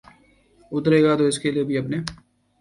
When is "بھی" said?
1.67-1.77